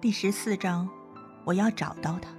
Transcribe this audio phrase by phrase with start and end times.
[0.00, 0.88] 第十四章，
[1.44, 2.30] 我要找到他。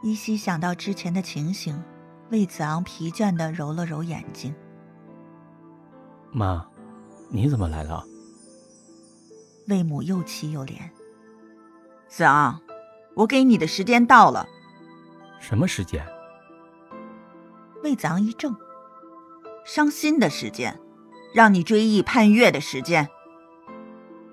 [0.00, 1.82] 依稀想到之前的情形，
[2.30, 4.54] 魏子昂疲倦的揉了揉眼睛。
[6.30, 6.64] 妈，
[7.30, 8.04] 你怎么来了？
[9.66, 10.78] 魏母又气又怜。
[12.06, 12.60] 子昂，
[13.16, 14.46] 我给你的时间到了。
[15.40, 16.06] 什么时间？
[17.82, 18.54] 魏子昂一怔。
[19.64, 20.78] 伤心的时间，
[21.34, 23.08] 让你追忆盼月的时间。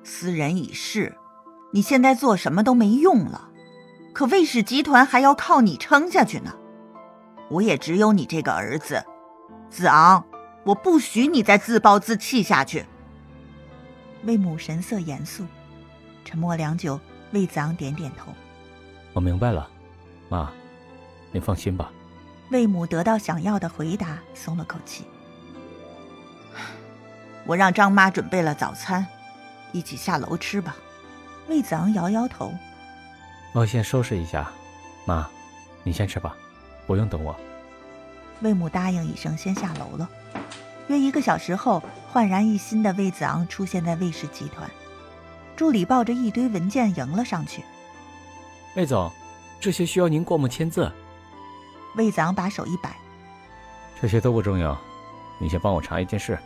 [0.09, 1.17] 斯人已逝，
[1.73, 3.49] 你现在做什么都没用了，
[4.13, 6.55] 可魏氏集团还要靠你撑下去呢。
[7.49, 9.03] 我也只有你这个儿子，
[9.69, 10.25] 子昂，
[10.63, 12.85] 我不许你再自暴自弃下去。
[14.23, 15.45] 魏母神色严肃，
[16.23, 16.97] 沉默良久，
[17.33, 18.31] 魏子昂点点头
[19.11, 19.69] ：“我明白了，
[20.29, 20.49] 妈，
[21.33, 21.91] 您放心吧。”
[22.49, 25.03] 魏母得到想要的回答，松了口气。
[27.45, 29.05] 我让张妈准备了早餐。
[29.71, 30.75] 一起下楼吃吧，
[31.47, 32.53] 魏子昂摇摇头。
[33.53, 34.51] 我先收拾一下，
[35.05, 35.27] 妈，
[35.83, 36.35] 你先吃吧，
[36.85, 37.35] 不用等我。
[38.41, 40.09] 魏母答应一声，先下楼了。
[40.87, 44.69] 约一个小时后，焕然一新的魏子昂出现在魏氏集团，
[45.55, 47.63] 助理抱着一堆文件迎了上去。
[48.75, 49.11] 魏总，
[49.59, 50.91] 这些需要您过目签字。
[51.95, 52.95] 魏子昂把手一摆，
[53.99, 54.79] 这些都不重要，
[55.39, 56.37] 你先帮我查一件事。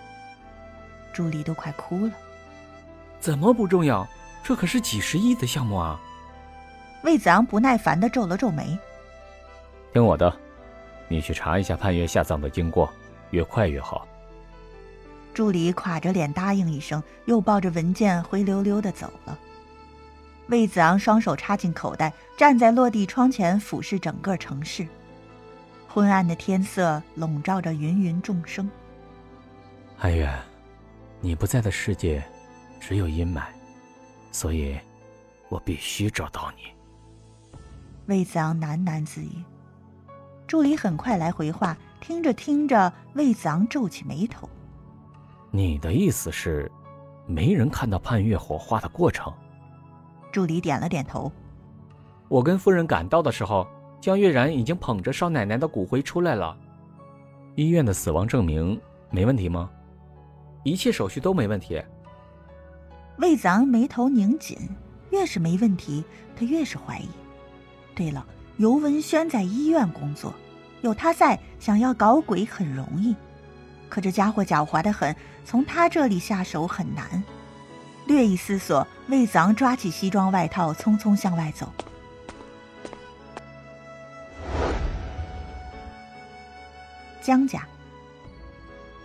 [1.13, 2.11] 助理都快哭了。
[3.21, 4.05] 怎么不重要？
[4.43, 6.01] 这可是几十亿的项目啊！
[7.03, 8.75] 魏子昂不耐烦的皱了皱眉。
[9.93, 10.35] 听我的，
[11.07, 12.91] 你去查一下盼月下葬的经过，
[13.29, 14.07] 越快越好。
[15.33, 19.37] 助理垮着脸答应一声，又抱着文件灰溜溜的走了。
[20.47, 24.87] 魏子昂双手插进口袋，站在落地窗前俯视整个城市。
[25.87, 28.67] 昏暗的天色笼罩着芸芸众生。
[29.99, 30.27] 安月，
[31.19, 32.23] 你不在的世界。
[32.81, 33.43] 只有阴霾，
[34.31, 34.75] 所以，
[35.49, 36.63] 我必须找到你。
[38.07, 39.29] 魏子昂喃喃自语。
[40.47, 44.49] 助理很快来回话，听着听着，魏子昂皱起眉头。
[45.51, 46.69] 你的意思是，
[47.27, 49.31] 没人看到盼月火化的过程？
[50.31, 51.31] 助理点了点头。
[52.27, 53.67] 我跟夫人赶到的时候，
[54.01, 56.57] 江月然已经捧着少奶奶的骨灰出来了。
[57.55, 58.81] 医院的死亡证明
[59.11, 59.69] 没问题吗？
[60.63, 61.81] 一切手续都没问题。
[63.21, 64.57] 魏子昂眉头拧紧，
[65.11, 66.03] 越是没问题，
[66.35, 67.07] 他越是怀疑。
[67.93, 68.25] 对了，
[68.57, 70.33] 尤文轩在医院工作，
[70.81, 73.15] 有他在，想要搞鬼很容易。
[73.89, 75.15] 可这家伙狡猾的很，
[75.45, 77.23] 从他这里下手很难。
[78.07, 81.71] 略一思索，魏子昂抓起西装外套，匆匆向外走。
[87.21, 87.63] 江家。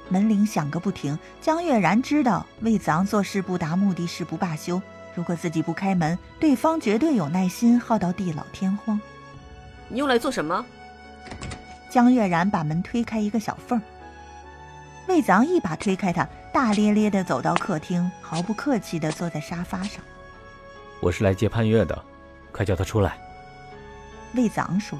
[0.08, 4.80] 门铃响个不停，江月然知道魏子昂做事不达目的誓不罢休。
[5.14, 9.00] 如果自己不开门，对方绝对有耐心耗到地老天荒。
[9.88, 10.64] 你用来做什么？
[11.90, 13.80] 江月然把门推开一个小缝。
[15.08, 20.02] 魏子昂一把推开他，大咧咧的走到客厅，毫不客气的坐在沙发上。
[21.00, 22.04] 我是来接潘月的，
[22.52, 23.16] 快叫他出来。
[24.34, 24.98] 魏子昂说。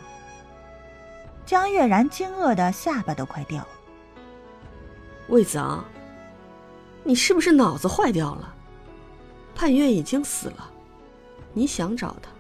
[1.44, 3.68] 江月然惊愕的下巴都快掉了。
[5.28, 5.84] 魏子昂，
[7.03, 8.54] 你是不是脑子坏掉了？
[9.54, 10.70] 盼月已经死了，
[11.53, 12.31] 你想找他，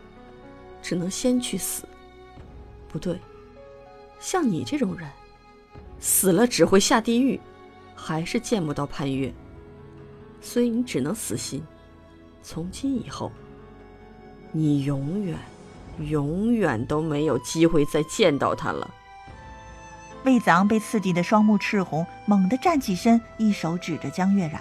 [0.82, 1.84] 只能先去死。
[2.88, 3.18] 不对，
[4.20, 5.10] 像你这种人，
[5.98, 7.40] 死了只会下地狱，
[7.94, 9.32] 还是见不到盼月，
[10.40, 11.62] 所以你只能死心。
[12.42, 13.32] 从今以后，
[14.52, 15.36] 你永远、
[16.08, 18.88] 永远都没有机会再见到他了。
[20.26, 24.60] 魏子昂被刺激的双目赤红，猛地站起身，一手指着江月然：“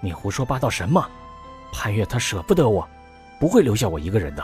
[0.00, 1.06] 你胡说八道什么？
[1.70, 2.88] 潘月他舍不得我，
[3.38, 4.42] 不会留下我一个人的。”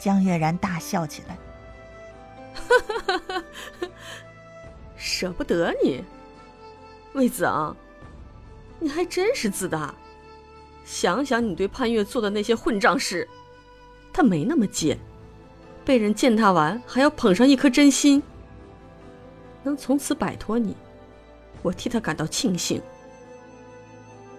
[0.00, 1.36] 江月然大笑起来
[4.96, 6.02] ：“舍不得你，
[7.12, 7.76] 魏子昂，
[8.80, 9.94] 你还真是自大。
[10.82, 13.28] 想想你对潘月做的那些混账事，
[14.14, 14.98] 他没那么贱，
[15.84, 18.22] 被人践踏完还要捧上一颗真心。”
[19.62, 20.76] 能从此摆脱你，
[21.62, 22.82] 我替他感到庆幸。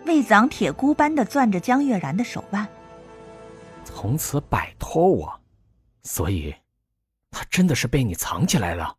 [0.06, 2.68] 魏子昂铁箍般的攥着江月然的手腕。
[3.86, 5.42] 从此摆脱我，
[6.04, 6.56] 所以，
[7.32, 8.98] 他真的是被你藏起来了。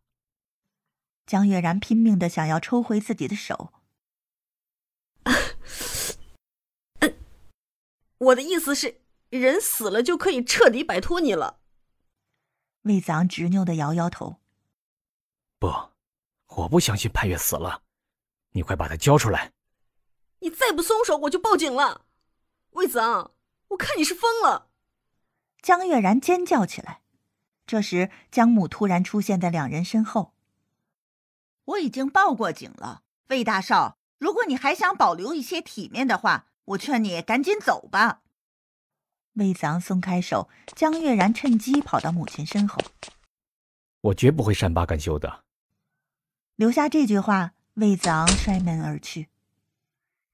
[1.25, 3.71] 江月然拼命的想要抽回自己的手。
[8.17, 11.59] 我的意思是，人死了就可以彻底摆脱你了。
[12.83, 14.37] 魏子昂执拗的摇摇头。
[15.59, 15.94] 不。
[16.55, 17.81] 我不相信潘越死了，
[18.51, 19.51] 你快把他交出来！
[20.39, 22.05] 你再不松手，我就报警了。
[22.71, 23.31] 魏子昂，
[23.69, 24.69] 我看你是疯了！
[25.61, 27.01] 江月然尖叫起来。
[27.65, 30.33] 这时，江母突然出现在两人身后。
[31.65, 38.21] 我已经报过警了，魏大少，如果你还想保留一些体面的话，我劝你赶紧走吧。
[39.33, 42.79] 魏子昂松开手，江月然趁机跑到母亲身后。
[44.01, 45.44] 我绝不会善罢甘休的。
[46.55, 49.27] 留下这句话，魏子昂摔门而去。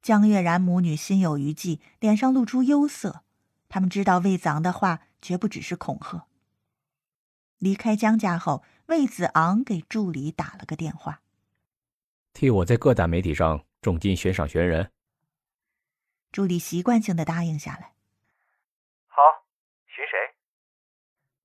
[0.01, 3.23] 江月然母女心有余悸，脸上露出忧色。
[3.69, 6.27] 他们知道魏子昂的话绝不只是恐吓。
[7.57, 11.21] 离开江家后，魏子昂给助理打了个电话，
[12.33, 14.91] 替我在各大媒体上重金悬赏悬人。
[16.31, 17.94] 助理习惯性的答应下来。
[19.07, 19.21] 好，
[19.88, 20.35] 寻谁？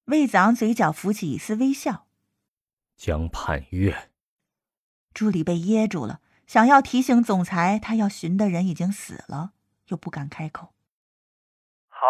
[0.04, 2.06] 魏子昂嘴角浮起一丝微笑。
[2.96, 4.10] 江盼月。
[5.16, 9.54] 助理被噎住了，想要提醒总裁他要寻的人已经死了，
[9.86, 10.74] 又不敢开口。
[11.88, 12.04] 好。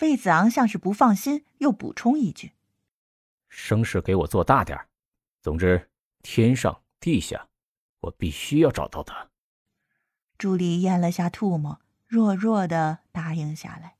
[0.00, 2.54] 魏子昂像是不放心，又补充一句。
[3.48, 4.76] 声势给我做大点
[5.42, 5.88] 总之，
[6.22, 7.46] 天上地下，
[8.00, 9.28] 我必须要找到他。
[10.36, 13.94] 助理咽了下唾沫，弱弱的答应下来。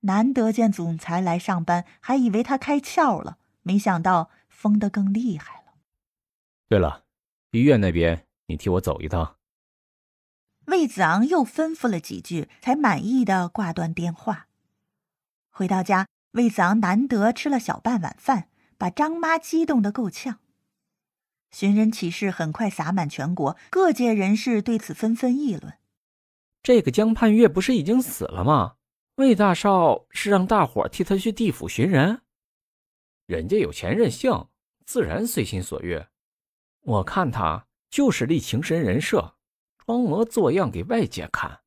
[0.00, 5.65] 难得见总裁来上班，还以为他开窍了，没想到疯得更厉害了。
[6.68, 7.04] 对了，
[7.50, 9.36] 医院那边你替我走一趟。
[10.66, 14.48] 魏子昂又吩咐了几句，才满意的挂断电话。
[15.50, 16.06] 回到家。
[16.32, 20.40] 魏子昂难得吃了小半碗饭，把张妈激动的够呛。
[21.50, 25.78] 寻人启事很快洒满全国，各界人士对此纷纷议论。
[26.62, 28.76] 这个江盼月不是已经死了吗？
[29.14, 32.20] 魏大少是让大伙替他去地府寻人？
[33.24, 34.48] 人家有钱任性，
[34.84, 36.04] 自然随心所欲。
[36.86, 39.34] 我看他就是立情深人设，
[39.76, 41.62] 装模作样给外界看。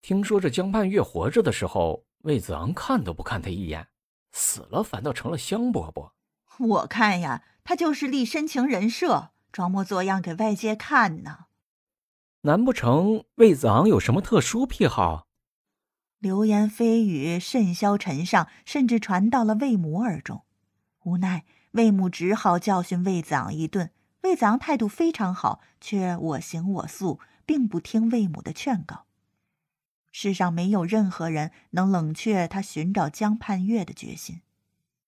[0.00, 3.88] 听说这江盼月活着的时候，魏子昂看都不看他一眼。
[4.30, 6.12] 死了反倒成了香饽饽。
[6.58, 11.46] 我看呀，他就是立深情人设，装模作样给外界看呢。
[12.42, 15.26] 难不成魏子昂有什么特殊癖好？
[16.20, 20.44] 流言蜚语甚嚣尘上，甚至传到了魏母耳中。
[21.02, 23.90] 无奈魏母只好教训魏子昂一顿。
[24.22, 29.06] 魏子昂态度非常好，却我行我素，并不听魏母的劝告。
[30.10, 34.42] 世上没有任何人能冷却他寻找江盼月的决心。